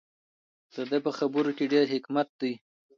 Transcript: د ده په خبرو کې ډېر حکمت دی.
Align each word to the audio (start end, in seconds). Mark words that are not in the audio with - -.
د 0.73 0.75
ده 0.89 0.97
په 1.05 1.11
خبرو 1.17 1.51
کې 1.57 1.65
ډېر 1.73 1.85
حکمت 1.93 2.27
دی. 2.41 2.53